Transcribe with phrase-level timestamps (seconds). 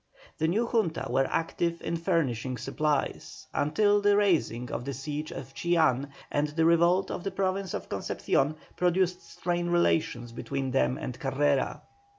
[0.39, 5.53] The new Junta were active in furnishing supplies until the raising of the siege of
[5.53, 11.19] Chillán and the revolt of the province of Concepcion produced strained relations between them and
[11.19, 11.83] Carrera.